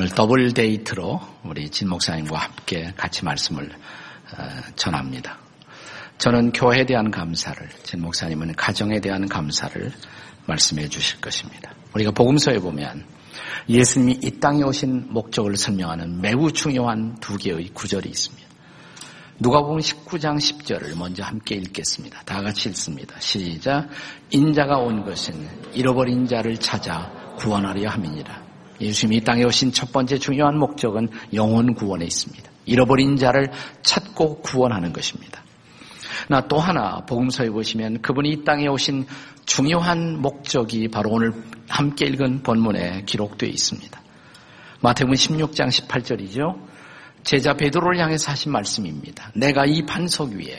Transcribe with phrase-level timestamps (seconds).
[0.00, 5.36] 오늘 더블 데이트로 우리 진 목사님과 함께 같이 말씀을 어, 전합니다.
[6.16, 9.92] 저는 교회에 대한 감사를, 진 목사님은 가정에 대한 감사를
[10.46, 11.74] 말씀해 주실 것입니다.
[11.92, 13.04] 우리가 복음서에 보면
[13.68, 18.48] 예수님이 이 땅에 오신 목적을 설명하는 매우 중요한 두 개의 구절이 있습니다.
[19.38, 22.22] 누가복음 19장 10절을 먼저 함께 읽겠습니다.
[22.24, 23.20] 다 같이 읽습니다.
[23.20, 23.90] 시작.
[24.30, 25.34] 인자가 온 것은
[25.74, 28.49] 잃어버린 자를 찾아 구원하려 함이니라.
[28.80, 32.50] 예수님이 이 땅에 오신 첫 번째 중요한 목적은 영혼 구원에 있습니다.
[32.66, 33.50] 잃어버린 자를
[33.82, 35.42] 찾고 구원하는 것입니다.
[36.28, 39.06] 나 또 하나 복음서에 보시면 그분이 이 땅에 오신
[39.46, 41.32] 중요한 목적이 바로 오늘
[41.68, 44.00] 함께 읽은 본문에 기록되어 있습니다.
[44.80, 46.68] 마태복음 16장 18절이죠.
[47.22, 49.30] 제자 베드로를 향해서 하신 말씀입니다.
[49.34, 50.58] 내가 이 반석 위에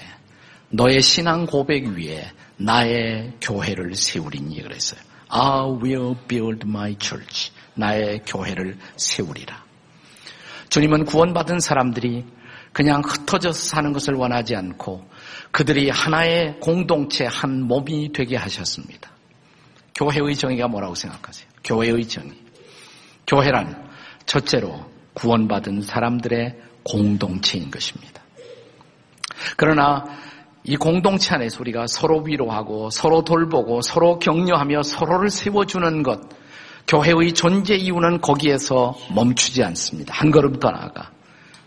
[0.70, 5.00] 너의 신앙 고백 위에 나의 교회를 세우리니 그랬어요.
[5.30, 7.52] I will build my church.
[7.76, 9.64] 나의 교회를 세우리라.
[10.70, 12.26] 주님은 구원받은 사람들이
[12.74, 15.06] 그냥 흩어져서 사는 것을 원하지 않고
[15.52, 19.12] 그들이 하나의 공동체 한 몸이 되게 하셨습니다.
[19.96, 21.48] 교회의 정의가 뭐라고 생각하세요?
[21.64, 22.34] 교회의 정의.
[23.28, 23.90] 교회란
[24.26, 28.22] 첫째로 구원받은 사람들의 공동체인 것입니다.
[29.58, 30.06] 그러나
[30.64, 36.22] 이 공동체 안에서 우리가 서로 위로하고 서로 돌보고 서로 격려하며 서로를 세워주는 것,
[36.88, 40.14] 교회의 존재 이유는 거기에서 멈추지 않습니다.
[40.14, 41.12] 한 걸음 더 나아가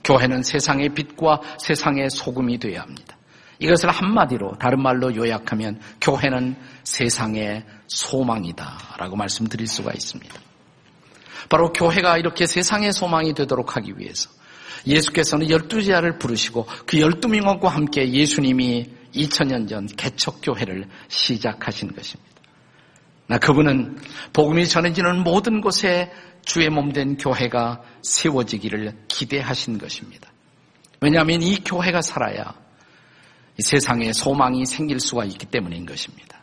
[0.05, 3.17] 교회는 세상의 빛과 세상의 소금이 되어야 합니다.
[3.59, 10.35] 이것을 한마디로 다른 말로 요약하면 교회는 세상의 소망이다라고 말씀드릴 수가 있습니다.
[11.49, 14.29] 바로 교회가 이렇게 세상의 소망이 되도록 하기 위해서
[14.87, 22.34] 예수께서는 열두 제자를 부르시고 그 열두 명과 함께 예수님이 2000년 전 개척교회를 시작하신 것입니다.
[23.27, 23.99] 나 그분은
[24.33, 26.13] 복음이 전해지는 모든 곳에
[26.45, 30.31] 주의 몸 된 교회가 세워지기를 기대하신 것입니다.
[31.01, 32.55] 왜냐하면 이 교회가 살아야
[33.59, 36.41] 이 세상에 소망이 생길 수가 있기 때문인 것입니다.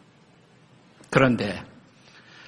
[1.09, 1.63] 그런데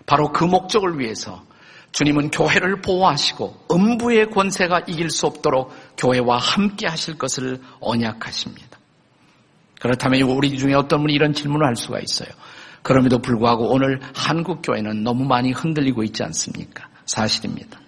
[0.06, 1.44] 바로 그 목적을 위해서
[1.92, 8.80] 주님은 교회를 보호하시고 음부의 권세가 이길 수 없도록 교회와 함께 하실 것을 언약하십니다.
[9.80, 12.30] 그렇다면 우리 중에 어떤 분이 이런 질문을 할 수가 있어요.
[12.84, 16.88] 그럼에도 불구하고 오늘 한국 교회는 너무 많이 흔들리고 있지 않습니까?
[17.06, 17.80] 사실입니다.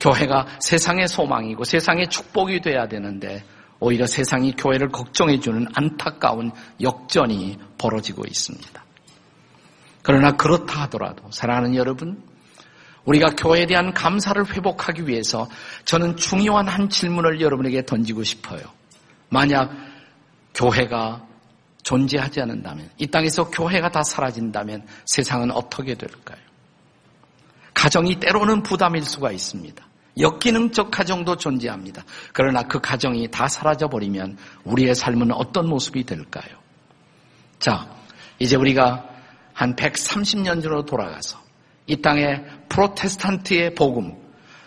[0.00, 3.44] 교회가 세상의 소망이고 세상의 축복이 돼야 되는데
[3.80, 6.50] 오히려 세상이 교회를 걱정해주는 안타까운
[6.80, 8.84] 역전이 벌어지고 있습니다.
[10.02, 12.22] 그러나 그렇다 하더라도 사랑하는 여러분,
[13.04, 15.48] 우리가 교회에 대한 감사를 회복하기 위해서
[15.84, 18.60] 저는 중요한 한 질문을 여러분에게 던지고 싶어요.
[19.28, 19.70] 만약
[20.54, 21.27] 교회가
[21.82, 26.38] 존재하지 않는다면, 이 땅에서 교회가 다 사라진다면 세상은 어떻게 될까요?
[27.74, 29.86] 가정이 때로는 부담일 수가 있습니다.
[30.18, 32.04] 역기능적 가정도 존재합니다.
[32.32, 36.56] 그러나 그 가정이 다 사라져버리면 우리의 삶은 어떤 모습이 될까요?
[37.58, 37.88] 자,
[38.38, 39.04] 이제 우리가
[39.52, 41.38] 한 130년 전으로 돌아가서
[41.86, 44.14] 이 땅에 프로테스탄트의 복음,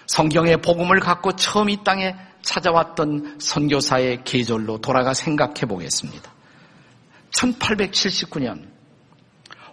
[0.07, 6.31] 성경의 복음을 갖고 처음 이 땅에 찾아왔던 선교사의 계절로 돌아가 생각해 보겠습니다.
[7.35, 8.69] 1879년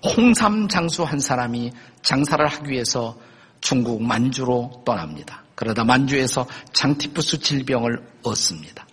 [0.04, 3.18] 홍삼 장수 한 사람이 장사를 하기 위해서
[3.60, 5.44] 중국 만주로 떠납니다.
[5.54, 8.86] 그러다 만주에서 장티푸스 질병을 얻습니다.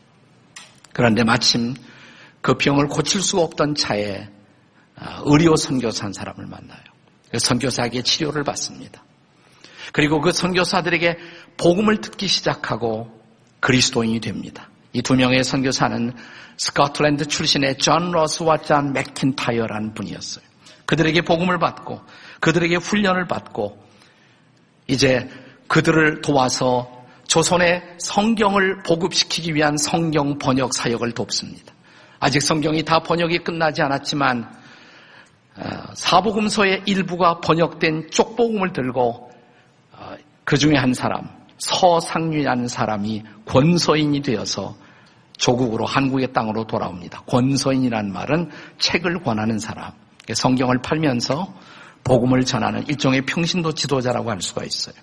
[0.94, 1.76] 그런데 마침
[2.42, 4.30] 그 병을 고칠 수 없던 차에
[4.96, 6.82] 아, 의료 선교사 한 사람을 만나요.
[7.32, 9.04] 그 선교사에게 치료를 받습니다.
[9.92, 11.18] 그리고 그 선교사들에게
[11.58, 13.12] 복음을 듣기 시작하고
[13.60, 14.70] 그리스도인이 됩니다.
[14.96, 16.14] 이 두 명의 선교사는
[16.56, 20.46] 스코틀랜드 출신의 존 로스와 존 맥킨타이어라는 분이었어요.
[20.86, 22.00] 그들에게 복음을 받고
[22.40, 23.78] 그들에게 훈련을 받고
[24.88, 25.30] 이제
[25.68, 26.90] 그들을 도와서
[27.28, 31.74] 조선의 성경을 보급시키기 위한 성경 번역 사역을 돕습니다.
[32.20, 34.50] 아직 성경이 다 번역이 끝나지 않았지만
[35.58, 39.30] 어, 사복음서의 일부가 번역된 쪽복음을 들고
[39.92, 40.16] 어,
[40.46, 41.28] 그 중에 한 사람
[41.58, 44.76] 서상윤이라는 사람이 권서인이 되어서
[45.38, 47.22] 조국으로 한국의 땅으로 돌아옵니다.
[47.28, 48.50] 권서인이라는 말은
[48.80, 49.92] 책을 권하는 사람,
[50.34, 51.54] 성경을 팔면서
[52.04, 54.96] 복음을 전하는 일종의 평신도 지도자라고 할 수가 있어요.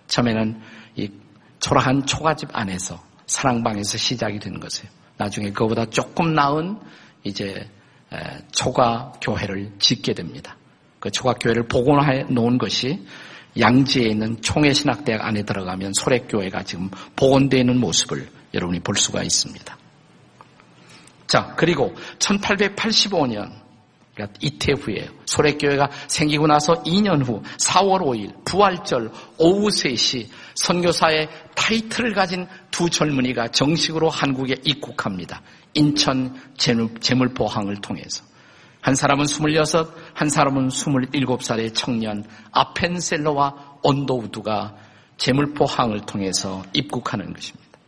[0.07, 0.61] 처음에는
[0.95, 1.11] 이
[1.59, 4.89] 초라한 초가집 안에서 사랑방에서 시작이 된 것이에요.
[5.17, 6.77] 나중에 그보다 조금 나은
[7.23, 7.69] 이제
[8.51, 10.57] 초가 교회를 짓게 됩니다.
[10.99, 13.05] 그 초가 교회를 복원해 놓은 것이
[13.59, 19.77] 양지에 있는 총회신학대학 안에 들어가면 소래교회가 지금 복원되어 있는 모습을 여러분이 볼 수가 있습니다.
[21.27, 23.62] 자, 그리고 1885년
[24.13, 32.13] 그러니까 이태 후에 소래교회가 생기고 나서 2년 후 4월 5일 부활절 오후 3시 선교사의 타이틀을
[32.13, 35.41] 가진 두 젊은이가 정식으로 한국에 입국합니다.
[35.73, 38.23] 인천 재물포항을 통해서.
[38.81, 44.75] 한 사람은 26, 한 사람은 27살의 청년 아펜셀러와 언더우드가
[45.17, 47.79] 재물포항을 통해서 입국하는 것입니다.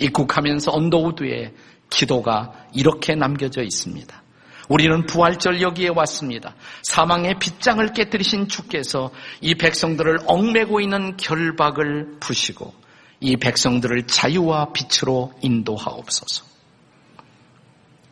[0.00, 1.54] 입국하면서 언더우드에
[1.88, 4.22] 기도가 이렇게 남겨져 있습니다.
[4.68, 6.54] 우리는 부활절 여기에 왔습니다.
[6.84, 9.10] 사망의 빗장을 깨뜨리신 주께서
[9.40, 12.72] 이 백성들을 얽매고 있는 결박을 푸시고
[13.20, 16.44] 이 백성들을 자유와 빛으로 인도하옵소서.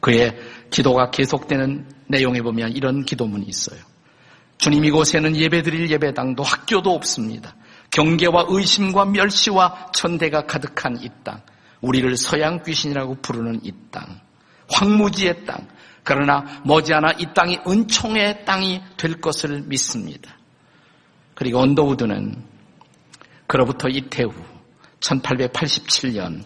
[0.01, 0.37] 그의
[0.71, 3.81] 기도가 계속되는 내용에 보면 이런 기도문이 있어요.
[4.59, 7.55] 주님 이곳에는 예배드릴 예배당도 학교도 없습니다.
[7.91, 11.41] 경계와 의심과 멸시와 천대가 가득한 이 땅,
[11.81, 14.21] 우리를 서양 귀신이라고 부르는 이 땅,
[14.71, 15.67] 황무지의 땅,
[16.03, 20.37] 그러나 머지않아 이 땅이 은총의 땅이 될 것을 믿습니다.
[21.35, 22.43] 그리고 언더우드는
[23.47, 24.35] 그로부터 이태 후
[25.01, 26.43] 1887년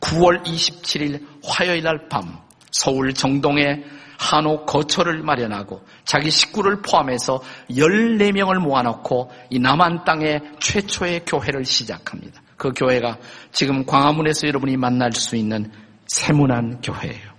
[0.00, 3.84] 9월 27일 화요일 날 밤 서울 정동에
[4.18, 7.40] 한옥 거처를 마련하고 자기 식구를 포함해서
[7.70, 12.42] 14명을 모아놓고 이 남한 땅의 최초의 교회를 시작합니다.
[12.56, 13.18] 그 교회가
[13.52, 15.70] 지금 광화문에서 여러분이 만날 수 있는
[16.08, 17.37] 새문안 교회예요.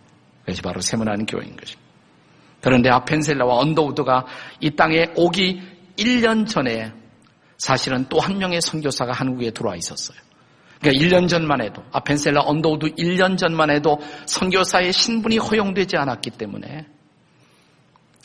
[0.49, 1.89] 그것이 바로 새문안 교회인 것입니다.
[2.61, 4.25] 그런데 아펜젤러와 언더우드가
[4.59, 5.61] 이 땅에 오기
[5.97, 6.91] 1년 전에
[7.57, 10.17] 사실은 또 한 명의 선교사가 한국에 들어와 있었어요.
[10.81, 16.85] 그러니까 1년 전만 해도 아펜젤러 언더우드 1년 전만 해도 선교사의 신분이 허용되지 않았기 때문에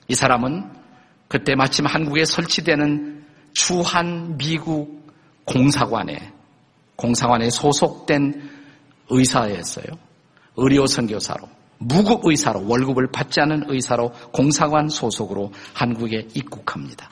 [0.08, 0.70] 이 사람은
[1.28, 3.24] 그때 마침 한국에 설치되는
[3.54, 5.04] 주한 미국
[5.44, 6.32] 공사관에
[6.96, 8.50] 공사관에 소속된
[9.10, 9.86] 의사였어요.
[10.56, 11.48] 의료 선교사로.
[11.78, 17.10] 무급 의사로 월급을 받지 않은 의사로 공사관 소속으로 한국에 입국합니다.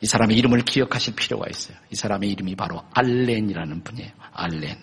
[0.00, 1.76] 이 사람의 이름을 기억하실 필요가 있어요.
[1.90, 4.10] 이 사람의 이름이 바로 알렌이라는 분이에요.
[4.32, 4.76] 알렌.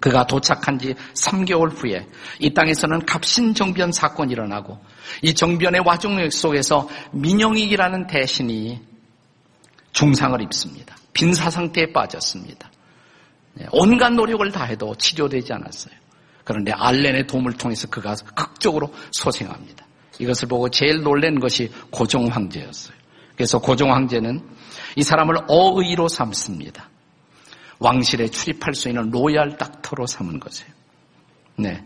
[0.00, 2.06] 그가 도착한 지 3개월 후에
[2.38, 4.78] 이 땅에서는 갑신정변 사건이 일어나고
[5.22, 8.80] 이 정변의 와중 속에서 민영익이라는 대신이
[9.92, 10.96] 중상을 입습니다.
[11.12, 12.70] 빈사 상태에 빠졌습니다.
[13.54, 15.94] 네, 온갖 노력을 다해도 치료되지 않았어요.
[16.44, 19.86] 그런데 알렌의 도움을 통해서 그가 극적으로 소생합니다.
[20.18, 22.94] 이것을 보고 제일 놀란 것이 고종 황제였어요.
[23.34, 24.40] 그래서 고종 황제는
[24.96, 26.88] 이 사람을 어의로 삼습니다.
[27.80, 30.70] 왕실에 출입할 수 있는 로얄 닥터로 삼은 것이에요.
[31.56, 31.84] 네.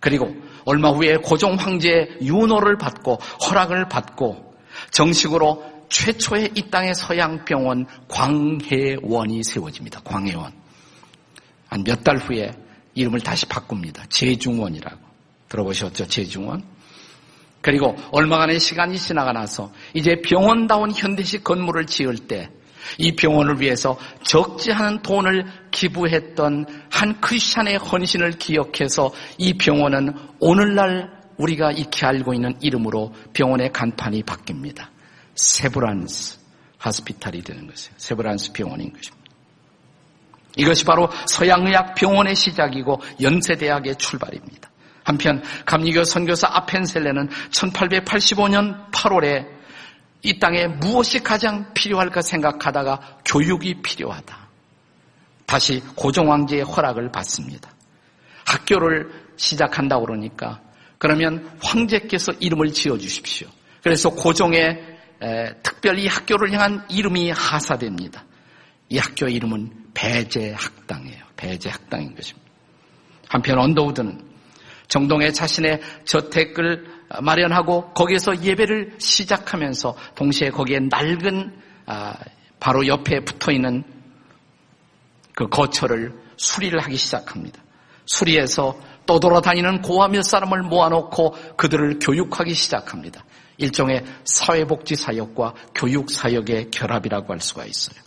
[0.00, 0.34] 그리고
[0.64, 3.14] 얼마 후에 고종 황제의 윤호를 받고
[3.48, 4.54] 허락을 받고
[4.90, 10.00] 정식으로 최초의 이 땅의 서양병원 광해원이 세워집니다.
[10.04, 10.52] 광해원.
[11.68, 12.52] 한 몇 달 후에
[12.94, 14.04] 이름을 다시 바꿉니다.
[14.08, 14.98] 재중원이라고.
[15.48, 16.06] 들어보셨죠?
[16.06, 16.64] 재중원?
[17.60, 22.50] 그리고 얼마간의 시간이 지나가 나서 이제 병원다운 현대식 건물을 지을 때
[22.98, 31.72] 이 병원을 위해서 적지 않은 돈을 기부했던 한 크리스찬의 헌신을 기억해서 이 병원은 오늘날 우리가
[31.72, 34.88] 익히 알고 있는 이름으로 병원의 간판이 바뀝니다.
[35.34, 36.38] 세브란스
[36.78, 37.94] 하스피탈이 되는 것이에요.
[37.96, 39.23] 세브란스 병원인 것입니다.
[40.56, 44.70] 이것이 바로 서양의학 병원의 시작이고 연세대학의 출발입니다.
[45.02, 49.46] 한편 감리교 선교사 아펜셀레는 1885년 8월에
[50.22, 54.48] 이 땅에 무엇이 가장 필요할까 생각하다가 교육이 필요하다.
[55.44, 57.70] 다시 고종왕제의 허락을 받습니다.
[58.46, 60.60] 학교를 시작한다고 그러니까
[60.96, 63.48] 그러면 황제께서 이름을 지어 주십시오.
[63.82, 64.98] 그래서 고종의
[65.62, 68.24] 특별히 학교를 향한 이름이 하사됩니다.
[68.88, 71.24] 이 학교 이름은 배제학당이에요.
[71.36, 72.50] 배제학당인 것입니다.
[73.28, 74.34] 한편 언더우드는
[74.88, 76.86] 정동에 자신의 저택을
[77.22, 82.16] 마련하고 거기에서 예배를 시작하면서 동시에 거기에 낡은 아,
[82.60, 83.84] 바로 옆에 붙어 있는
[85.34, 87.62] 그 거처를 수리를 하기 시작합니다.
[88.06, 93.24] 수리해서 떠돌아다니는 고아 몇 사람을 모아놓고 그들을 교육하기 시작합니다.
[93.58, 98.03] 일종의 사회복지 사역과 교육 사역의 결합이라고 할 수가 있어요.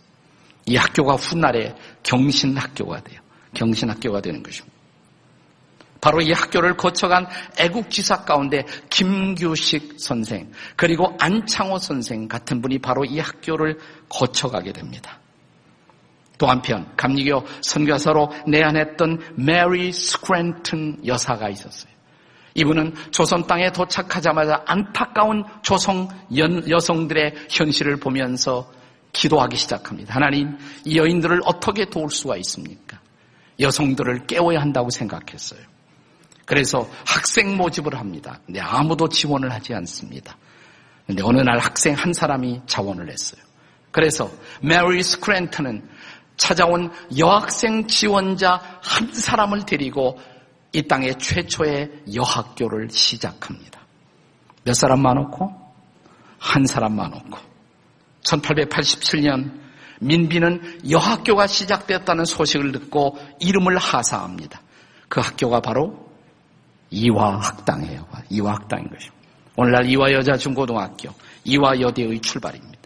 [0.67, 3.21] 이 학교가 훗날에 경신학교가 돼요.
[3.53, 4.77] 경신학교가 되는 것입니다.
[6.00, 7.25] 바로 이 학교를 거쳐간
[7.57, 15.19] 애국지사 가운데 김규식 선생 그리고 안창호 선생 같은 분이 바로 이 학교를 거쳐가게 됩니다.
[16.38, 21.91] 또 한편 감리교 선교사로 내한했던 메리 스크랜튼 여사가 있었어요.
[22.53, 26.07] 이분은 조선 땅에 도착하자마자 안타까운 조선
[26.69, 28.69] 여성들의 현실을 보면서
[29.17, 30.13] 기도하기 시작합니다.
[30.13, 33.00] 하나님, 이 여인들을 어떻게 도울 수가 있습니까?
[33.59, 35.59] 여성들을 깨워야 한다고 생각했어요.
[36.45, 38.39] 그래서 학생 모집을 합니다.
[38.45, 40.38] 근데 아무도 지원을 하지 않습니다.
[41.07, 43.41] 근데 어느 날 학생 한 사람이 자원을 했어요.
[43.91, 44.29] 그래서
[44.62, 45.89] 메리 스크랜턴은
[46.36, 50.19] 찾아온 여학생 지원자 한 사람을 데리고
[50.74, 53.81] 이 땅의 최초의 여학교를 시작합니다.
[54.63, 55.51] 몇 사람 많았고?
[56.38, 57.56] 한 사람 많았고.
[58.27, 59.51] 1887년
[60.00, 64.62] 민비는 여학교가 시작되었다는 소식을 듣고 이름을 하사합니다.
[65.10, 66.07] 그 학교가 바로
[66.89, 68.07] 이화학당이에요.
[68.29, 69.12] 이화학당인 것이죠.
[69.55, 71.10] 오늘날 이화여자중고등학교,
[71.43, 72.77] 이화여대의 출발입니다.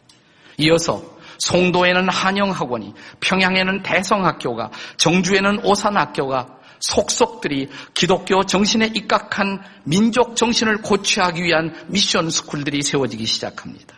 [0.57, 1.03] 이어서
[1.39, 12.29] 송도에는 한영학원이, 평양에는 대성학교가, 정주에는 오산학교가 속속들이 기독교 정신에 입각한 민족 정신을 고취하기 위한 미션
[12.29, 13.90] 스쿨들이 세워지기 시작합니다.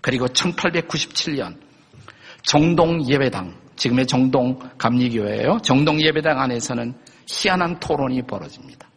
[0.00, 1.56] 그리고 1897년
[2.42, 5.58] 정동 예배당, 지금의 정동 감리교회예요.
[5.62, 6.94] 정동 예배당 안에서는
[7.26, 8.88] 희한한 토론이 벌어집니다.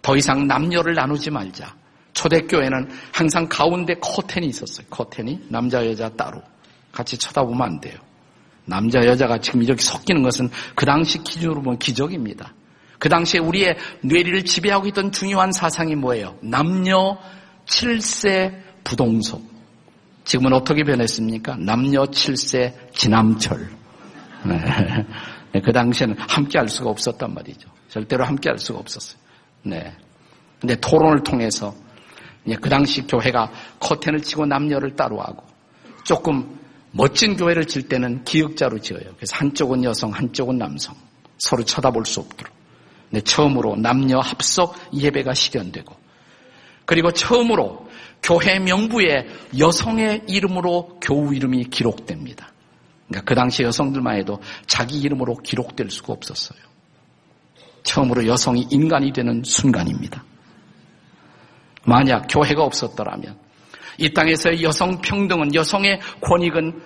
[0.00, 1.74] 더 이상 남녀를 나누지 말자.
[2.12, 4.86] 초대교회는 항상 가운데 커튼이 있었어요.
[4.90, 6.42] 커튼이 남자 여자 따로
[6.90, 7.94] 같이 쳐다보면 안 돼요.
[8.64, 12.52] 남자 여자가 지금 이렇게 섞이는 것은 그 당시 기준으로 보면 기적입니다.
[12.98, 16.36] 그 당시에 우리의 뇌리를 지배하고 있던 중요한 사상이 뭐예요?
[16.42, 17.18] 남녀
[17.66, 19.51] 7세 부동석.
[20.24, 21.56] 지금은 어떻게 변했습니까?
[21.56, 23.70] 남녀 7세 지남철.
[24.44, 25.60] 네.
[25.60, 27.68] 그 당시에는 함께 할 수가 없었단 말이죠.
[27.88, 29.20] 절대로 함께 할 수가 없었어요.
[29.64, 29.94] 네.
[30.60, 31.74] 근데 토론을 통해서
[32.60, 33.50] 그 당시 교회가
[33.80, 35.44] 커튼을 치고 남녀를 따로 하고
[36.04, 36.58] 조금
[36.92, 39.04] 멋진 교회를 질 때는 기역자로 지어요.
[39.16, 40.94] 그래서 한쪽은 여성, 한쪽은 남성.
[41.38, 42.54] 서로 쳐다볼 수 없도록.
[43.10, 46.01] 네, 처음으로 남녀 합석 예배가 실현되고
[46.92, 47.88] 그리고 처음으로
[48.22, 49.26] 교회 명부에
[49.58, 52.52] 여성의 이름으로 교우 이름이 기록됩니다.
[53.08, 56.60] 그러니까 그 당시 여성들만 해도 자기 이름으로 기록될 수가 없었어요.
[57.82, 60.22] 처음으로 여성이 인간이 되는 순간입니다.
[61.86, 63.38] 만약 교회가 없었더라면
[63.96, 66.82] 이 땅에서의 여성 평등은 여성의 권익은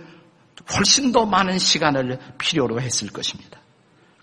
[0.72, 3.58] 훨씬 더 많은 시간을 필요로 했을 것입니다.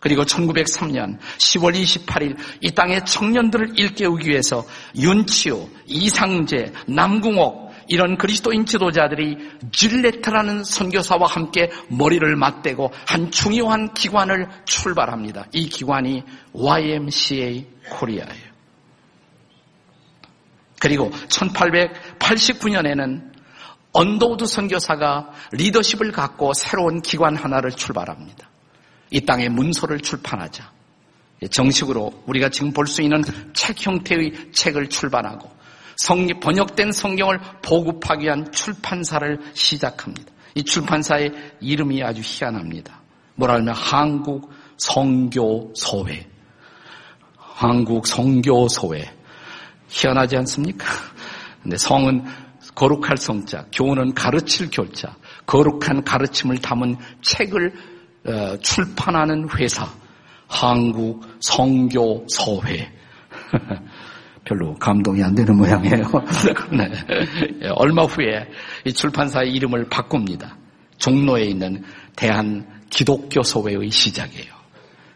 [0.03, 4.65] 그리고 1903년 10월 28일 이 땅의 청년들을 일깨우기 위해서
[4.97, 9.37] 윤치호, 이상재, 남궁억 이런 그리스도인 지도자들이
[9.71, 15.45] 질레트라는 선교사와 함께 머리를 맞대고 한 중요한 기관을 출발합니다.
[15.53, 18.51] 이 기관이 YMCA 코리아예요.
[20.81, 23.31] 그리고 1889년에는
[23.93, 28.49] 언더우드 선교사가 리더십을 갖고 새로운 기관 하나를 출발합니다.
[29.13, 30.71] 이 땅에 문서를 출판하자.
[31.51, 33.21] 정식으로 우리가 지금 볼 수 있는
[33.53, 35.49] 책 형태의 책을 출판하고
[35.97, 40.33] 성립 번역된 성경을 보급하기 위한 출판사를 시작합니다.
[40.55, 43.01] 이 출판사의 이름이 아주 희한합니다.
[43.35, 46.27] 뭐라 하면 한국 성교소회.
[47.37, 49.13] 한국 성교소회.
[49.89, 50.85] 희한하지 않습니까?
[51.61, 52.25] 근데 성은
[52.73, 55.15] 거룩할 성자, 교훈은 가르칠 교자,
[55.45, 57.92] 거룩한 가르침을 담은 책을 어,
[58.61, 59.87] 출판하는 회사,
[60.47, 62.91] 한국 성교 서회.
[64.45, 66.03] 별로 감동이 안 되는 모양이에요.
[66.71, 66.91] 네.
[67.61, 68.45] 예, 얼마 후에
[68.85, 70.57] 이 출판사의 이름을 바꿉니다.
[70.97, 71.83] 종로에 있는
[72.15, 74.53] 대한 기독교 소회의 시작이에요.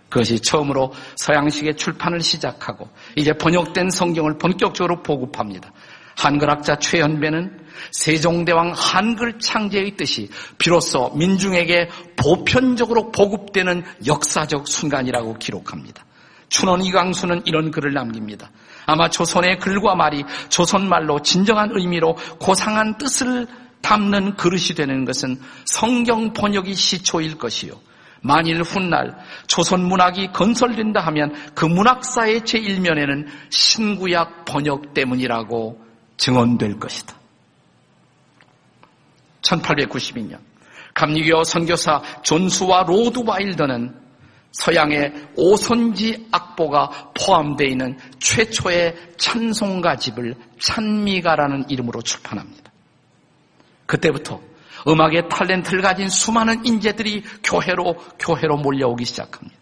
[0.09, 5.71] 그것이 처음으로 서양식의 출판을 시작하고 이제 번역된 성경을 본격적으로 보급합니다.
[6.17, 16.03] 한글학자 최현배는 세종대왕 한글 창제의 뜻이 비로소 민중에게 보편적으로 보급되는 역사적 순간이라고 기록합니다.
[16.49, 18.49] 춘원 이광수는 이런 글을 남깁니다.
[18.87, 23.45] 아마 조선의 글과 말이 조선말로 진정한 의미로 고상한 뜻을
[23.81, 27.73] 담는 그릇이 되는 것은 성경 번역이 시초일 것이요.
[28.21, 35.86] 만일 훗날 조선 문학이 건설된다 하면 그 문학사의 제1면에는 신구약 번역 때문이라고
[36.17, 37.15] 증언될 것이다.
[39.41, 40.39] 1892년
[40.93, 44.07] 감리교 선교사 존스와 로드와일러는
[44.51, 52.71] 서양의 오선지 악보가 포함되어 있는 최초의 찬송가집을 찬미가라는 이름으로 출판합니다.
[53.85, 54.41] 그때부터
[54.87, 59.57] 음악의 탤런트를 가진 수많은 인재들이 교회로 교회로 몰려오기 시작합니다.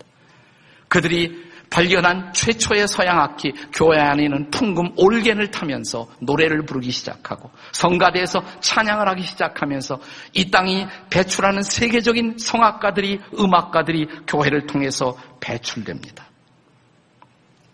[0.87, 9.07] 그들이 발견한 최초의 서양 악기 교회 안에는 풍금 올겐을 타면서 노래를 부르기 시작하고 성가대에서 찬양을
[9.09, 9.99] 하기 시작하면서
[10.33, 16.25] 이 땅이 배출하는 세계적인 성악가들이 음악가들이 교회를 통해서 배출됩니다.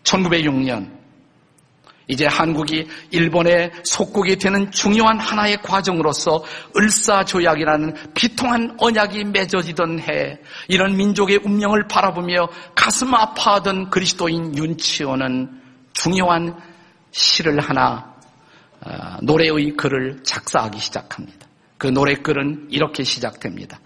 [0.04, 1.01] 1906년
[2.08, 6.44] 이제 한국이 일본의 속국이 되는 중요한 하나의 과정으로서
[6.76, 15.60] 을사조약이라는 비통한 언약이 맺어지던 해 이런 민족의 운명을 바라보며 가슴 아파하던 그리스도인 윤치호는
[15.92, 16.56] 중요한
[17.12, 18.12] 시를 하나
[18.84, 21.46] 어, 노래의 글을 작사하기 시작합니다.
[21.78, 23.78] 그 노래글은 이렇게 시작됩니다.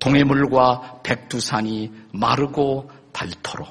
[0.00, 3.68] 동해물과 백두산이 마르고 닳도록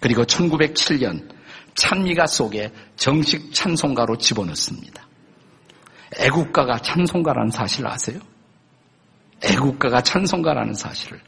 [0.00, 1.28] 그리고 1907년
[1.80, 5.02] 찬미가 속에 정식 찬송가로 집어넣습니다.
[6.18, 8.20] 애국가가 찬송가라는 사실 아세요?
[9.42, 11.18] 애국가가 찬송가라는 사실을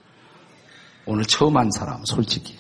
[1.06, 2.58] 오늘 처음 한 사람 솔직히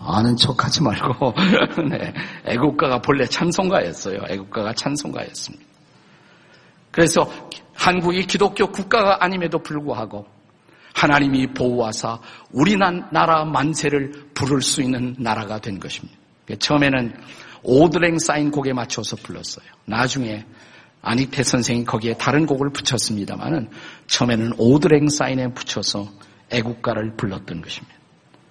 [0.00, 1.34] 아는 척 하지 말고
[1.90, 2.14] 네,
[2.46, 4.20] 애국가가 본래 찬송가였어요.
[4.30, 5.64] 애국가가 찬송가였습니다.
[6.90, 7.30] 그래서
[7.74, 10.26] 한국이 기독교 국가가 아님에도 불구하고
[10.94, 12.20] 하나님이 보호하사
[12.52, 16.23] 우리 나라 만세를 부를 수 있는 나라가 된 것입니다.
[16.58, 17.14] 처음에는
[17.62, 19.66] 오드랭 사인 곡에 맞춰서 불렀어요.
[19.86, 20.44] 나중에
[21.02, 23.70] 안익태 선생이 거기에 다른 곡을 붙였습니다만은
[24.06, 26.08] 처음에는 오드랭 사인에 붙여서
[26.50, 27.94] 애국가를 불렀던 것입니다.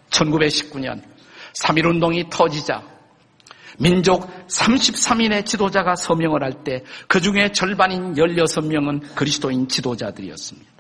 [0.10, 1.02] 1919년
[1.62, 2.84] 3.1운동이 터지자
[3.80, 10.72] 민족 33인의 지도자가 서명을 할 때 그 중에 절반인 16명은 그리스도인 지도자들이었습니다.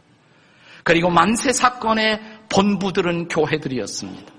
[0.84, 4.32] 그리고 만세 사건의 본부들은 교회들이었습니다.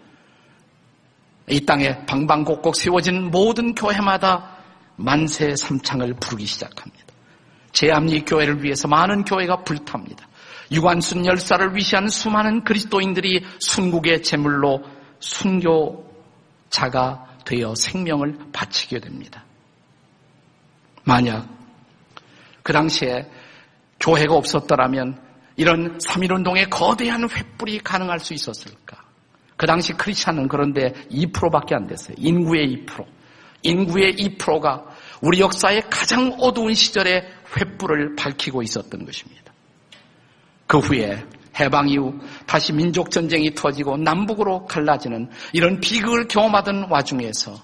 [1.48, 4.56] 이 땅에 방방곡곡 세워진 모든 교회마다
[4.96, 7.04] 만세 삼창을 부르기 시작합니다.
[7.72, 10.26] 제암리 교회를 위해서 많은 교회가 불탑니다.
[10.72, 14.82] 유관순 열사를 위시한 수많은 그리스도인들이 순국의 제물로
[15.18, 16.06] 순교자가
[17.44, 19.44] 되어 생명을 바치게 됩니다.
[21.04, 21.46] 만약
[22.62, 23.30] 그 당시에
[24.00, 25.20] 교회가 없었더라면
[25.56, 29.03] 이런 3.1운동의 거대한 횃불이 가능할 수 있었을까?
[29.56, 32.17] 그 당시 크리스찬은 그런데 2%밖에 안 됐어요.
[32.19, 33.04] 인구의 2%.
[33.62, 34.84] 인구의 2%가
[35.21, 39.52] 우리 역사의 가장 어두운 시절에 횃불을 밝히고 있었던 것입니다.
[40.67, 41.25] 그 후에
[41.58, 47.54] 해방 이후 다시 민족 전쟁이 터지고 남북으로 갈라지는 이런 비극을 경험하던 와중에서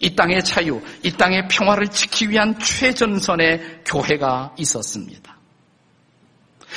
[0.00, 5.36] 이 땅의 자유, 이 땅의 평화를 지키기 위한 최전선의 교회가 있었습니다.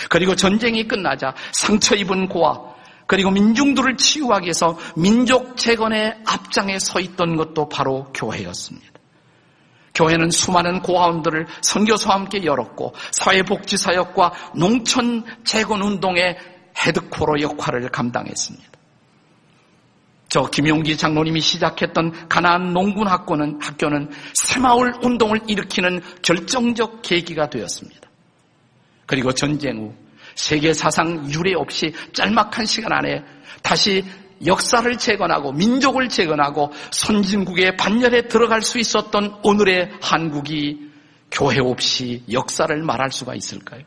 [0.10, 2.73] 그리고 전쟁이 끝나자 상처 입은 고아,
[3.14, 8.88] 그리고 민중들을 치유하기 위해서 민족 재건의 앞장에 서 있던 것도 바로 교회였습니다.
[9.94, 16.40] 교회는 수많은 고아원들을 선교사와 함께 열었고 사회복지사역과 농촌 재건운동의
[16.76, 18.68] 헤드코러 역할을 감당했습니다.
[20.30, 28.10] 저 김용기 장로님이 시작했던 가나안 농군 학교는, 학교는 새마을 운동을 일으키는 결정적 계기가 되었습니다.
[29.06, 30.03] 그리고 전쟁 후
[30.36, 33.24] 세계 사상 유례 없이 짤막한 시간 안에
[33.62, 34.04] 다시
[34.46, 40.92] 역사를 재건하고 민족을 재건하고 선진국의 반열에 들어갈 수 있었던 오늘의 한국이
[41.32, 43.84] 교회 없이 역사를 말할 수가 있을까요?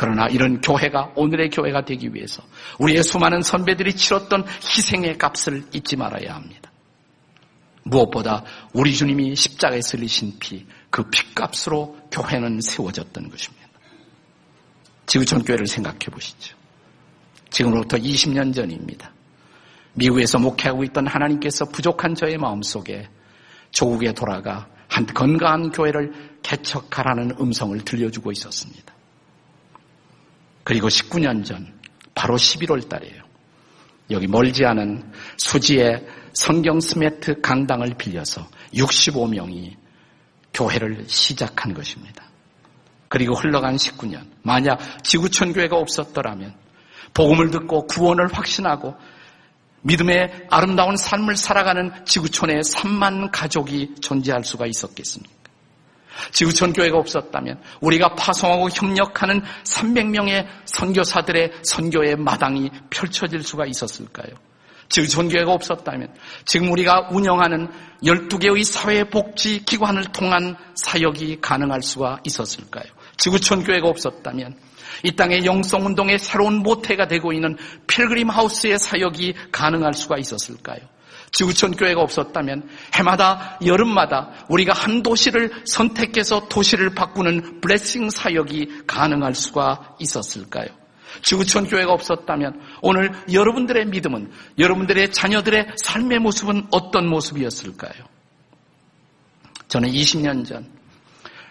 [0.00, 2.42] 그러나 이런 교회가 오늘의 교회가 되기 위해서
[2.78, 6.72] 우리의 수많은 선배들이 치렀던 희생의 값을 잊지 말아야 합니다.
[7.82, 13.68] 무엇보다 우리 주님이 십자가에 슬리신 피, 그 피값으로 교회는 세워졌던 것입니다.
[15.06, 16.56] 지구촌 교회를 생각해 보시죠.
[17.50, 19.12] 지금으로부터 20년 전입니다.
[19.94, 23.08] 미국에서 목회하고 있던 하나님께서 부족한 저의 마음속에
[23.70, 28.94] 조국에 돌아가 한 건강한 교회를 개척하라는 음성을 들려주고 있었습니다.
[30.64, 31.72] 그리고 19년 전
[32.14, 33.22] 바로 11월 달이에요.
[34.10, 39.79] 여기 멀지 않은 수지의 성경 스매트 강당을 빌려서 65명이
[40.52, 42.24] 교회를 시작한 것입니다.
[43.08, 46.54] 그리고 흘러간 19년, 만약 지구촌 교회가 없었더라면
[47.12, 48.94] 복음을 듣고 구원을 확신하고
[49.82, 55.40] 믿음의 아름다운 삶을 살아가는 지구촌의 3만 가족이 존재할 수가 있었겠습니까?
[56.32, 64.34] 지구촌 교회가 없었다면 우리가 파송하고 협력하는 300명의 선교사들의 선교의 마당이 펼쳐질 수가 있었을까요?
[64.90, 66.12] 지구촌 교회가 없었다면
[66.44, 67.68] 지금 우리가 운영하는
[68.02, 72.84] 12개의 사회복지기관을 통한 사역이 가능할 수가 있었을까요?
[73.16, 74.56] 지구촌 교회가 없었다면
[75.04, 80.80] 이 땅의 영성운동의 새로운 모태가 되고 있는 필그림 하우스의 사역이 가능할 수가 있었을까요?
[81.32, 89.94] 지구촌 교회가 없었다면 해마다 여름마다 우리가 한 도시를 선택해서 도시를 바꾸는 블레싱 사역이 가능할 수가
[90.00, 90.79] 있었을까요?
[91.22, 98.04] 지구촌 교회가 없었다면 오늘 여러분들의 믿음은 여러분들의 자녀들의 삶의 모습은 어떤 모습이었을까요?
[99.68, 100.68] 저는 20년 전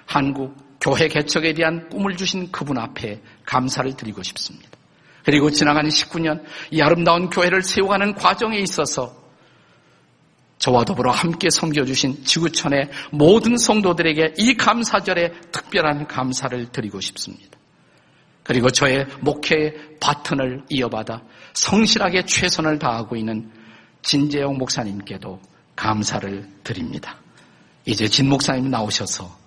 [0.06, 4.70] 한국 교회 개척에 대한 꿈을 주신 그분 앞에 감사를 드리고 싶습니다.
[5.24, 9.20] 그리고 지나간 19년 이 아름다운 교회를 세워가는 과정에 있어서
[10.58, 17.59] 저와 더불어 함께 섬겨주신 지구촌의 모든 성도들에게 이 감사절에 특별한 감사를 드리고 싶습니다.
[18.50, 21.22] 그리고 저의 목회의 바튼을 이어받아
[21.54, 23.52] 성실하게 최선을 다하고 있는
[24.02, 25.40] 진재영 목사님께도
[25.76, 27.18] 감사를 드립니다.
[27.86, 29.38] 이제 진 목사님 나오셔서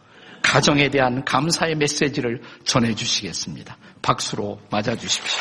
[0.40, 3.76] 가정에 대한 감사의 메시지를 전해주시겠습니다.
[4.02, 5.36] 박수로 맞아주십시오.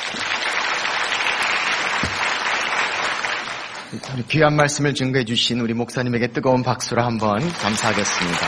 [4.28, 8.48] 귀한 말씀을 증거해 주신 우리 목사님에게 뜨거운 박수를 한번 감사하겠습니다.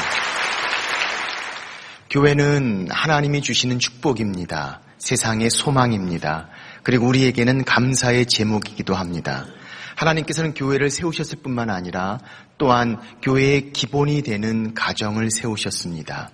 [2.10, 4.82] 교회는 하나님이 주시는 축복입니다.
[5.04, 6.48] 세상의 소망입니다.
[6.82, 9.46] 그리고 우리에게는 감사의 제목이기도 합니다.
[9.98, 12.20] 하나님께서는 교회를 세우셨을 뿐만 아니라
[12.58, 16.30] 또한 교회의 기본이 되는 가정을 세우셨습니다.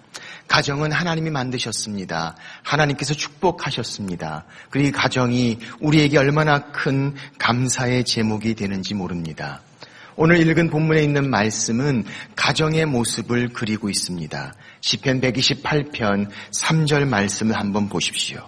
[0.48, 2.36] 가정은 하나님이 만드셨습니다.
[2.62, 4.46] 하나님께서 축복하셨습니다.
[4.70, 9.62] 그리고 이 가정이 우리에게 얼마나 큰 감사의 제목이 되는지 모릅니다.
[10.16, 12.06] 오늘 읽은 본문에 있는 말씀은
[12.36, 14.54] 가정의 모습을 그리고 있습니다.
[14.82, 18.48] 시편 128편 3절 말씀을 한번 보십시오.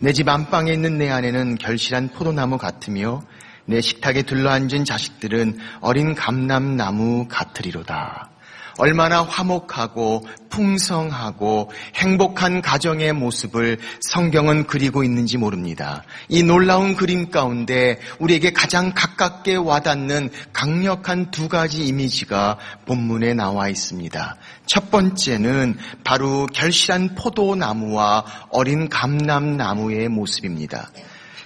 [0.00, 3.22] 내 집 안방에 있는 내 아내는 결실한 포도나무 같으며
[3.66, 8.33] 내 식탁에 둘러앉은 자식들은 어린 감람나무 같으리로다.
[8.78, 16.04] 얼마나 화목하고 풍성하고 행복한 가정의 모습을 성경은 그리고 있는지 모릅니다.
[16.28, 24.36] 이 놀라운 그림 가운데 우리에게 가장 가깝게 와닿는 강력한 두 가지 이미지가 본문에 나와 있습니다.
[24.66, 30.90] 첫 번째는 바로 결실한 포도나무와 어린 감람나무의 모습입니다.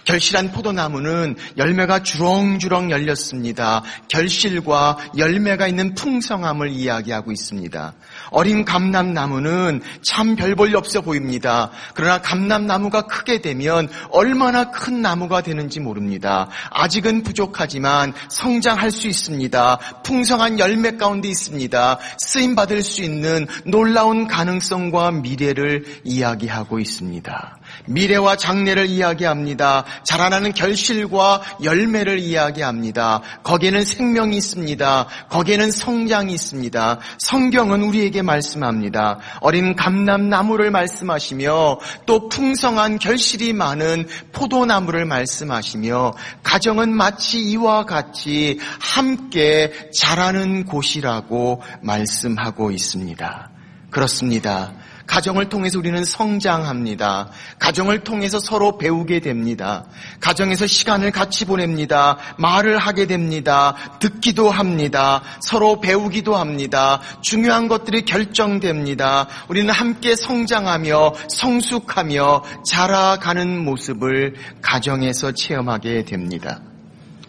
[0.08, 3.82] 결실한 포도나무는 열매가 주렁주렁 열렸습니다.
[4.08, 7.92] 결실과 열매가 있는 풍성함을 이야기하고 있습니다.
[8.30, 11.70] 어린 감람나무는 참 별 볼 일 없어 보입니다.
[11.92, 16.48] 그러나 감람나무가 크게 되면 얼마나 큰 나무가 되는지 모릅니다.
[16.70, 19.78] 아직은 부족하지만 성장할 수 있습니다.
[20.04, 21.98] 풍성한 열매 가운데 있습니다.
[22.16, 27.57] 쓰임 받을 수 있는 놀라운 가능성과 미래를 이야기하고 있습니다.
[27.88, 29.84] 미래와 장래를 이야기합니다.
[30.04, 33.22] 자라나는 결실과 열매를 이야기합니다.
[33.42, 35.06] 거기에는 생명이 있습니다.
[35.28, 36.98] 거기에는 성장이 있습니다.
[37.18, 39.18] 성경은 우리에게 말씀합니다.
[39.40, 50.64] 어린 감람나무를 말씀하시며 또 풍성한 결실이 많은 포도나무를 말씀하시며 가정은 마치 이와 같이 함께 자라는
[50.64, 53.50] 곳이라고 말씀하고 있습니다.
[53.90, 54.72] 그렇습니다.
[55.08, 57.30] 가정을 통해서 우리는 성장합니다.
[57.58, 59.86] 가정을 통해서 서로 배우게 됩니다.
[60.20, 62.18] 가정에서 시간을 같이 보냅니다.
[62.36, 63.74] 말을 하게 됩니다.
[63.98, 65.22] 듣기도 합니다.
[65.40, 67.00] 서로 배우기도 합니다.
[67.22, 69.26] 중요한 것들이 결정됩니다.
[69.48, 76.60] 우리는 함께 성장하며 성숙하며 자라가는 모습을 가정에서 체험하게 됩니다.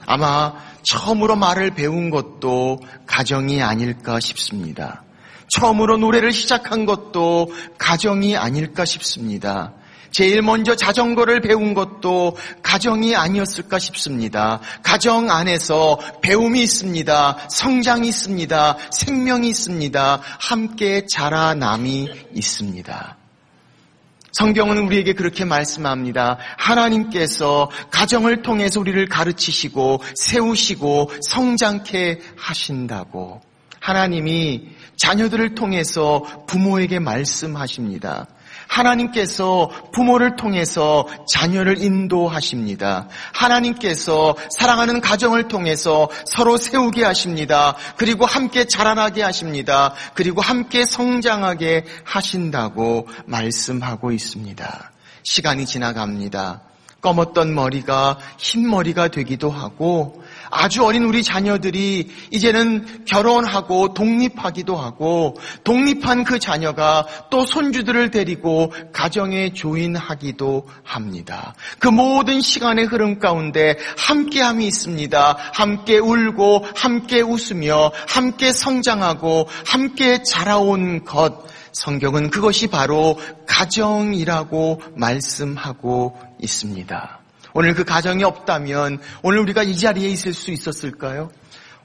[0.06, 5.04] 아마 처음으로 말을 배운 것도 가정이 아닐까 싶습니다.
[5.50, 9.74] 처음으로 노래를 시작한 것도 가정이 아닐까 싶습니다.
[10.12, 14.60] 제일 먼저 자전거를 배운 것도 가정이 아니었을까 싶습니다.
[14.82, 17.48] 가정 안에서 배움이 있습니다.
[17.50, 18.78] 성장이 있습니다.
[18.92, 20.22] 생명이 있습니다.
[20.40, 23.18] 함께 자라남이 있습니다.
[24.32, 26.38] 성경은 우리에게 그렇게 말씀합니다.
[26.58, 33.42] 하나님께서 가정을 통해서 우리를 가르치시고 세우시고 성장케 하신다고.
[33.80, 38.28] 하나님이 자녀들을 통해서 부모에게 말씀하십니다.
[38.68, 43.08] 하나님께서 부모를 통해서 자녀를 인도하십니다.
[43.34, 47.76] 하나님께서 사랑하는 가정을 통해서 서로 세우게 하십니다.
[47.98, 49.96] 그리고 함께 자라나게 하십니다.
[50.14, 54.92] 그리고 함께 성장하게 하신다고 말씀하고 있습니다.
[55.24, 56.69] 시간이 지나갑니다.
[57.02, 66.24] 검었던 머리가 흰 머리가 되기도 하고 아주 어린 우리 자녀들이 이제는 결혼하고 독립하기도 하고 독립한
[66.24, 71.54] 그 자녀가 또 손주들을 데리고 가정에 조인하기도 합니다.
[71.80, 75.38] 그 모든 시간의 흐름 가운데 함께함이 있습니다.
[75.54, 87.20] 함께 울고 함께 웃으며 함께 성장하고 함께 자라온 것 성경은 그것이 바로 가정이라고 말씀하고 있습니다.
[87.54, 91.32] 오늘 그 가정이 없다면 오늘 우리가 이 자리에 있을 수 있었을까요?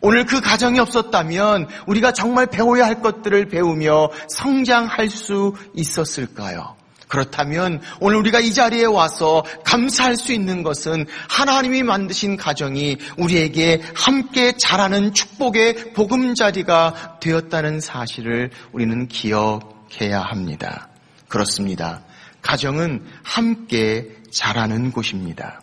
[0.00, 6.76] 오늘 그 가정이 없었다면 우리가 정말 배워야 할 것들을 배우며 성장할 수 있었을까요?
[7.08, 14.52] 그렇다면 오늘 우리가 이 자리에 와서 감사할 수 있는 것은 하나님이 만드신 가정이 우리에게 함께
[14.56, 20.88] 자라는 축복의 보금자리가 되었다는 사실을 우리는 기억 해야 합니다.
[21.28, 22.02] 그렇습니다.
[22.42, 25.60] 가정은 함께 자라는 곳입니다.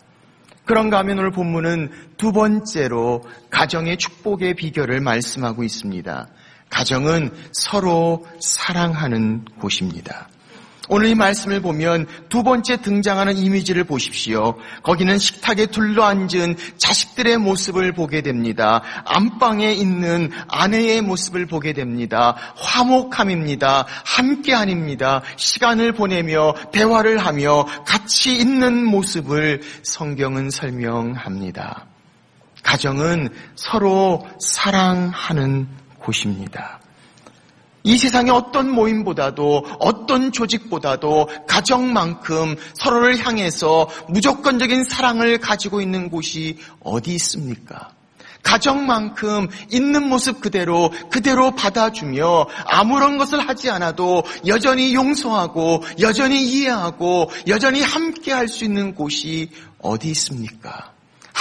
[0.65, 6.27] 그런가 하면 오늘 본문은 두 번째로 가정의 축복의 비결을 말씀하고 있습니다.
[6.69, 10.29] 가정은 서로 사랑하는 곳입니다.
[10.93, 14.57] 오늘 이 말씀을 보면 두 번째 등장하는 이미지를 보십시오.
[14.83, 18.81] 거기는 식탁에 둘러앉은 자식들의 모습을 보게 됩니다.
[19.05, 22.35] 안방에 있는 아내의 모습을 보게 됩니다.
[22.57, 23.85] 화목함입니다.
[24.03, 25.21] 함께함입니다.
[25.37, 31.85] 시간을 보내며 대화를 하며 같이 있는 모습을 성경은 설명합니다.
[32.63, 36.80] 가정은 서로 사랑하는 곳입니다.
[37.83, 47.15] 이 세상의 어떤 모임보다도 어떤 조직보다도 가정만큼 서로를 향해서 무조건적인 사랑을 가지고 있는 곳이 어디
[47.15, 47.89] 있습니까?
[48.43, 57.81] 가정만큼 있는 모습 그대로 그대로 받아주며 아무런 것을 하지 않아도 여전히 용서하고 여전히 이해하고 여전히
[57.81, 60.90] 함께 할 수 있는 곳이 어디 있습니까?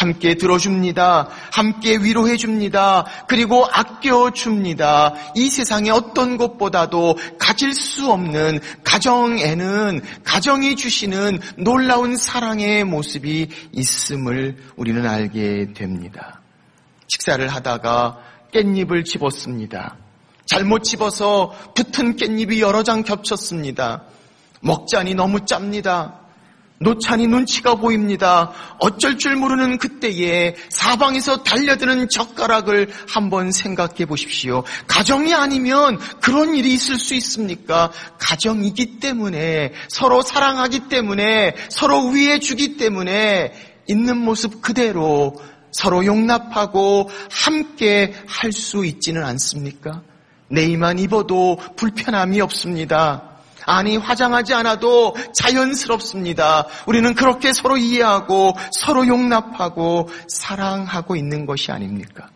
[0.01, 1.29] 함께 들어줍니다.
[1.53, 3.05] 함께 위로해줍니다.
[3.29, 5.13] 그리고 아껴줍니다.
[5.35, 15.07] 이 세상의 어떤 것보다도 가질 수 없는 가정에는 가정이 주시는 놀라운 사랑의 모습이 있음을 우리는
[15.07, 16.41] 알게 됩니다.
[17.09, 18.21] 식사를 하다가
[18.55, 19.99] 깻잎을 집었습니다.
[20.47, 24.05] 잘못 집어서 붙은 깻잎이 여러 장 겹쳤습니다.
[24.63, 26.21] 먹자니 너무 짭니다.
[26.83, 28.53] 노찬이 눈치가 보입니다.
[28.79, 34.65] 어쩔 줄 모르는 그때에 사방에서 달려드는 젓가락을 한번 생각해 보십시오.
[34.87, 37.93] 가정이 아니면 그런 일이 있을 수 있습니까?
[38.19, 43.53] 가정이기 때문에 서로 사랑하기 때문에 서로 위해 주기 때문에
[43.87, 45.35] 있는 모습 그대로
[45.73, 50.03] 서로 용납하고 함께 할 수 있지는 않습니까?
[50.49, 53.30] 내이만 입어도 불편함이 없습니다.
[53.67, 56.67] 아니, 화장하지 않아도 자연스럽습니다.
[56.87, 62.29] 우리는 그렇게 서로 이해하고 서로 용납하고 사랑하고 있는 것이 아닙니까?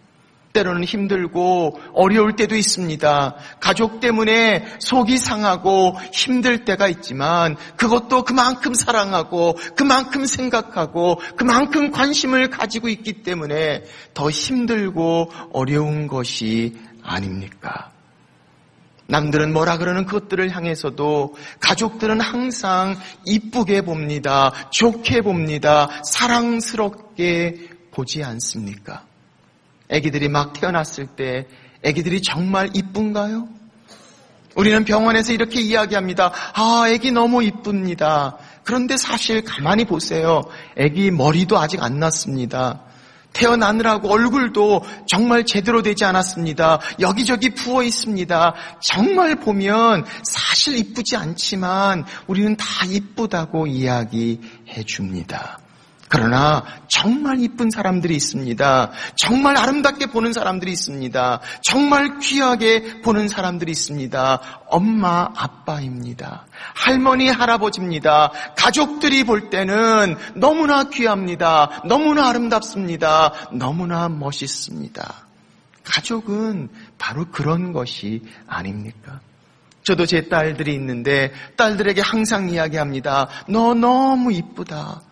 [0.55, 3.35] 때로는 힘들고 어려울 때도 있습니다.
[3.61, 12.89] 가족 때문에 속이 상하고 힘들 때가 있지만 그것도 그만큼 사랑하고 그만큼 생각하고 그만큼 관심을 가지고
[12.89, 13.83] 있기 때문에
[14.15, 17.94] 더 힘들고 어려운 것이 아닙니까?
[19.07, 24.53] 남들은 뭐라 그러는 그것들을 향해서도 가족들은 항상 이쁘게 봅니다.
[24.71, 25.89] 좋게 봅니다.
[26.05, 29.05] 사랑스럽게 보지 않습니까?
[29.91, 31.47] 아기들이 막 태어났을 때
[31.85, 33.49] 아기들이 정말 이쁜가요?
[34.57, 36.33] 우리는 병원에서 이렇게 이야기합니다.
[36.55, 38.39] 아, 아기 너무 이쁩니다.
[38.63, 40.43] 그런데 사실 가만히 보세요.
[40.79, 42.83] 아기 머리도 아직 안 났습니다.
[43.35, 46.81] 태어나느라고 얼굴도 정말 제대로 되지 않았습니다.
[47.01, 48.55] 여기저기 부어 있습니다.
[48.81, 55.59] 정말 보면 사실 이쁘지 않지만 우리는 다 이쁘다고 이야기해 줍니다.
[56.09, 58.91] 그러나 정말 이쁜 사람들이 있습니다.
[59.17, 61.41] 정말 아름답게 보는 사람들이 있습니다.
[61.63, 64.41] 정말 귀하게 보는 사람들이 있습니다.
[64.69, 66.47] 엄마, 아빠입니다.
[66.75, 68.33] 할머니, 할아버지입니다.
[68.57, 71.83] 가족들이 볼 때는 너무나 귀합니다.
[71.87, 73.51] 너무나 아름답습니다.
[73.53, 75.25] 너무나 멋있습니다.
[75.85, 79.21] 가족은 바로 그런 것이 아닙니까?
[79.85, 83.29] 저도 제 딸들이 있는데 딸들에게 항상 이야기합니다.
[83.49, 85.03] 너 너무 이쁘다.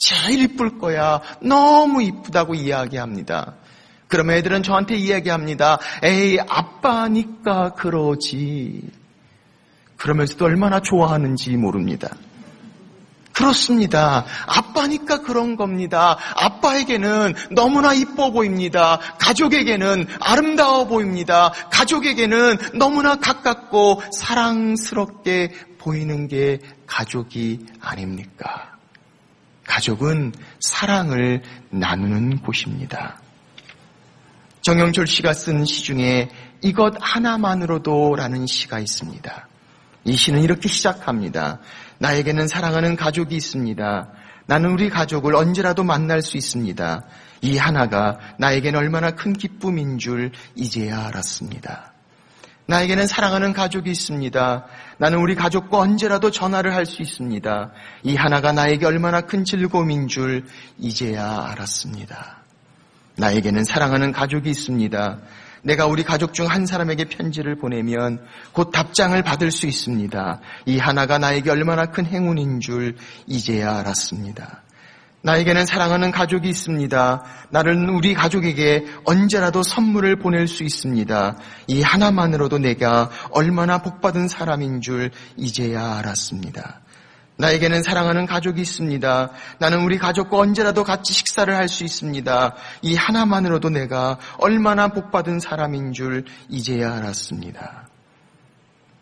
[0.00, 1.20] 제일 이쁠 거야.
[1.42, 3.54] 너무 이쁘다고 이야기합니다.
[4.08, 5.78] 그럼 애들은 저한테 이야기합니다.
[6.02, 8.82] 에이, 아빠니까 그러지.
[9.96, 12.08] 그러면서도 얼마나 좋아하는지 모릅니다.
[13.32, 14.24] 그렇습니다.
[14.46, 16.18] 아빠니까 그런 겁니다.
[16.34, 18.98] 아빠에게는 너무나 이뻐 보입니다.
[19.18, 21.52] 가족에게는 아름다워 보입니다.
[21.70, 28.69] 가족에게는 너무나 가깝고 사랑스럽게 보이는 게 가족이 아닙니까?
[29.70, 33.20] 가족은 사랑을 나누는 곳입니다.
[34.62, 36.28] 정영철 씨가 쓴 시 중에
[36.60, 39.48] 이것 하나만으로도 라는 시가 있습니다.
[40.04, 41.60] 이 시는 이렇게 시작합니다.
[41.98, 44.12] 나에게는 사랑하는 가족이 있습니다.
[44.46, 47.04] 나는 우리 가족을 언제라도 만날 수 있습니다.
[47.42, 51.89] 이 하나가 나에게는 얼마나 큰 기쁨인 줄 이제야 알았습니다.
[52.70, 54.64] 나에게는 사랑하는 가족이 있습니다.
[54.98, 57.72] 나는 우리 가족과 언제라도 전화를 할 수 있습니다.
[58.04, 60.44] 이 하나가 나에게 얼마나 큰 즐거움인 줄
[60.78, 62.38] 이제야 알았습니다.
[63.16, 65.18] 나에게는 사랑하는 가족이 있습니다.
[65.62, 70.40] 내가 우리 가족 중 한 사람에게 편지를 보내면 곧 답장을 받을 수 있습니다.
[70.66, 74.62] 이 하나가 나에게 얼마나 큰 행운인 줄 이제야 알았습니다.
[75.22, 77.24] 나에게는 사랑하는 가족이 있습니다.
[77.50, 81.36] 나는 우리 가족에게 언제라도 선물을 보낼 수 있습니다.
[81.66, 86.80] 이 하나만으로도 내가 얼마나 복받은 사람인 줄 이제야 알았습니다.
[87.36, 89.30] 나에게는 사랑하는 가족이 있습니다.
[89.58, 92.54] 나는 우리 가족과 언제라도 같이 식사를 할 수 있습니다.
[92.82, 97.88] 이 하나만으로도 내가 얼마나 복받은 사람인 줄 이제야 알았습니다.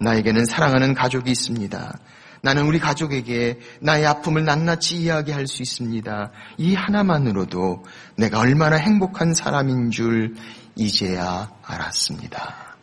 [0.01, 1.99] 나에게는 사랑하는 가족이 있습니다.
[2.43, 6.31] 나는 우리 가족에게 나의 아픔을 낱낱이 이야기할 수 있습니다.
[6.59, 7.85] 이 하나만으로도
[8.17, 10.35] 내가 얼마나 행복한 사람인 줄
[10.77, 12.77] 이제야 알았습니다.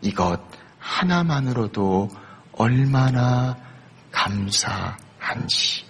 [0.00, 0.40] 이것
[0.78, 2.08] 하나만으로도
[2.52, 3.56] 얼마나
[4.10, 5.84] 감사한지.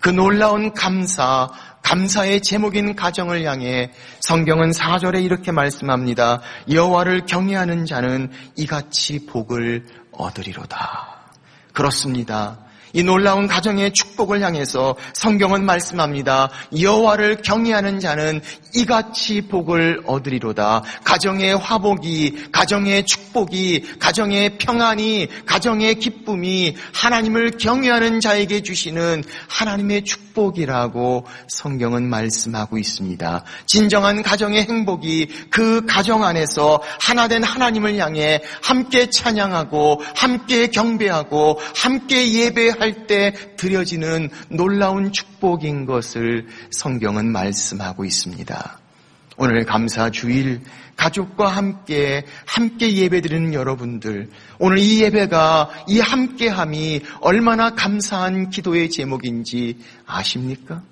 [0.00, 1.48] 그 놀라운 감사,
[1.82, 6.40] 감사의 제목인 가정을 향해 성경은 4절에 이렇게 말씀합니다.
[6.70, 11.15] 여호와를 경외하는 자는 이같이 복을 얻으리로다.
[11.76, 12.56] 그렇습니다.
[12.96, 16.48] 이 놀라운 가정의 축복을 향해서 성경은 말씀합니다.
[16.80, 18.40] 여호와를 경외하는 자는
[18.72, 20.82] 이같이 복을 얻으리로다.
[21.04, 32.08] 가정의 화복이, 가정의 축복이, 가정의 평안이, 가정의 기쁨이 하나님을 경외하는 자에게 주시는 하나님의 축복이라고 성경은
[32.08, 33.44] 말씀하고 있습니다.
[33.66, 42.85] 진정한 가정의 행복이 그 가정 안에서 하나된 하나님을 향해 함께 찬양하고 함께 경배하고 함께 예배할
[42.86, 48.80] 할때 드려지는 놀라운 축복인 것을 성경은 말씀하고 있습니다.
[49.38, 50.60] 오늘 감사 주일
[50.94, 60.82] 가족과 함께 함께 예배드리는 여러분들 오늘 이 예배가 이 함께함이 얼마나 감사한 기도의 제목인지 아십니까?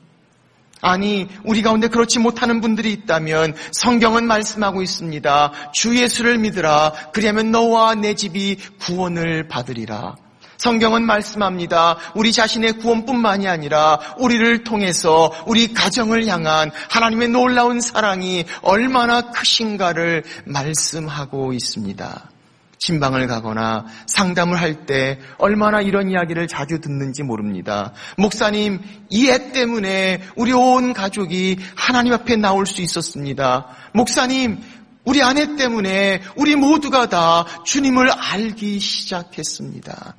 [0.83, 5.53] 아니, 우리 가운데 그렇지 못하는 분들이 있다면 성경은 말씀하고 있습니다.
[5.73, 6.93] 주 예수를 믿으라.
[7.15, 10.17] 그리하면 너와 내 집이 구원을 받으리라.
[10.59, 11.97] 성경은 말씀합니다.
[12.15, 21.53] 우리 자신의 구원뿐만이 아니라 우리를 통해서 우리 가정을 향한 하나님의 놀라운 사랑이 얼마나 크신가를 말씀하고
[21.53, 22.31] 있습니다.
[22.79, 27.93] 신방을 가거나 상담을 할 때 얼마나 이런 이야기를 자주 듣는지 모릅니다.
[28.19, 33.69] 목사님, 이 애 때문에 우리 온 가족이 하나님 앞에 나올 수 있었습니다.
[33.95, 34.61] 목사님,
[35.05, 40.15] 우리 아내 때문에 우리 모두가 다 주님을 알기 시작했습니다.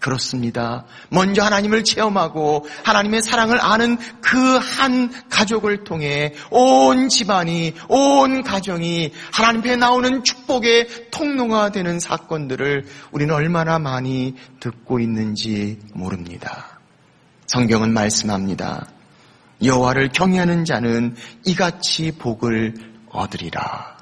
[0.00, 0.86] 그렇습니다.
[1.10, 9.60] 먼저 하나님을 체험하고 하나님의 사랑을 아는 그 한 가족을 통해 온 집안이, 온 가정이 하나님
[9.60, 16.80] 앞에 나오는 축복의 통로가 되는 사건들을 우리는 얼마나 많이 듣고 있는지 모릅니다.
[17.46, 18.86] 성경은 말씀합니다.
[19.62, 22.74] 여호와를 경외하는 자는 이같이 복을
[23.10, 23.98] 얻으리라.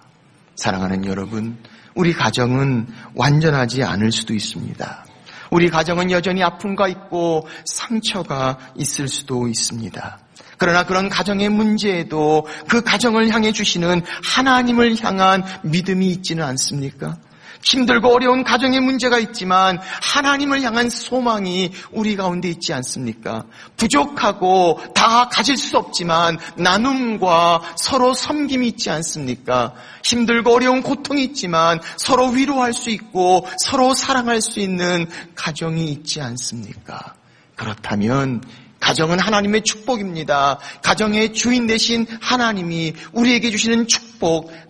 [0.54, 1.58] 사랑하는 여러분,
[1.94, 5.07] 우리 가정은 완전하지 않을 수도 있습니다.
[5.50, 10.18] 우리 가정은 여전히 아픔과 있고 상처가 있을 수도 있습니다.
[10.58, 17.16] 그러나 그런 가정의 문제에도 그 가정을 향해 주시는 하나님을 향한 믿음이 있지는 않습니까?
[17.62, 23.44] 힘들고 어려운 가정의 문제가 있지만 하나님을 향한 소망이 우리 가운데 있지 않습니까?
[23.76, 29.74] 부족하고 다 가질 수 없지만 나눔과 서로 섬김이 있지 않습니까?
[30.04, 37.14] 힘들고 어려운 고통이 있지만 서로 위로할 수 있고 서로 사랑할 수 있는 가정이 있지 않습니까?
[37.56, 38.42] 그렇다면
[38.80, 40.58] 가정은 하나님의 축복입니다.
[40.82, 44.07] 가정의 주인 되신 하나님이 우리에게 주시는 축복,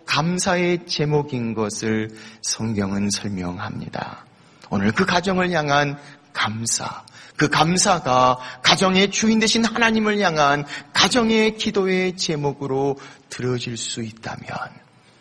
[0.07, 2.11] 감사의 제목인 것을
[2.43, 4.25] 성경은 설명합니다.
[4.71, 5.99] 오늘 그 가정을 향한
[6.33, 7.05] 감사,
[7.37, 14.49] 그 감사가 가정의 주인 되신 하나님을 향한 가정의 기도의 제목으로 들어질 수 있다면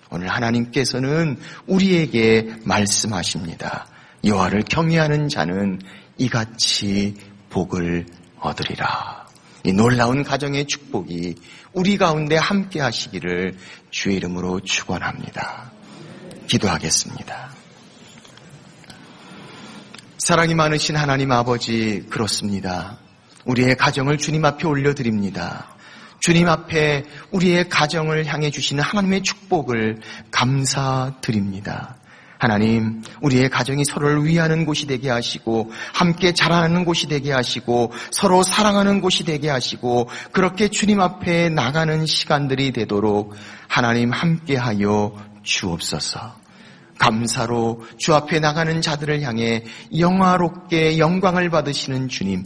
[0.09, 3.87] 오늘 하나님께서는 우리에게 말씀하십니다.
[4.25, 5.79] 여호와를 경외하는 자는
[6.17, 7.15] 이같이
[7.49, 8.05] 복을
[8.39, 9.26] 얻으리라.
[9.67, 11.36] 이 놀라운 가정의 축복이
[11.73, 13.58] 우리 가운데 함께 하시기를
[13.91, 15.73] 주의 이름으로 축원합니다.
[16.47, 17.51] 기도하겠습니다.
[20.19, 22.97] 사랑이 많으신 하나님 아버지 그렇습니다.
[23.43, 25.75] 우리의 가정을 주님 앞에 올려드립니다.
[26.21, 29.99] 주님 앞에 우리의 가정을 향해 주시는 하나님의 축복을
[30.32, 31.97] 감사드립니다.
[32.39, 39.01] 하나님, 우리의 가정이 서로를 위하는 곳이 되게 하시고, 함께 자라나는 곳이 되게 하시고, 서로 사랑하는
[39.01, 43.33] 곳이 되게 하시고, 그렇게 주님 앞에 나가는 시간들이 되도록
[43.67, 45.13] 하나님 함께하여
[45.43, 46.47] 주옵소서.
[46.99, 49.63] 감사로 주 앞에 나가는 자들을 향해
[49.97, 52.45] 영화롭게 영광을 받으시는 주님,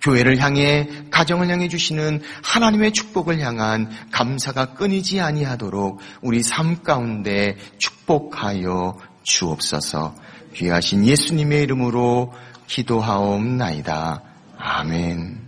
[0.00, 8.98] 교회를 향해 가정을 향해 주시는 하나님의 축복을 향한 감사가 끊이지 아니하도록 우리 삶 가운데 축복하여
[9.22, 10.14] 주옵소서.
[10.54, 12.32] 귀하신 예수님의 이름으로
[12.68, 14.22] 기도하옵나이다.
[14.58, 15.45] 아멘.